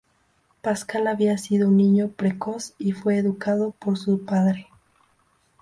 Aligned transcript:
Pascal 0.63 1.05
había 1.05 1.37
sido 1.37 1.67
un 1.67 1.77
niño 1.77 2.09
precoz, 2.13 2.73
y 2.79 2.93
fue 2.93 3.19
educado 3.19 3.73
por 3.73 3.99
su 3.99 4.25
padre. 4.25 4.67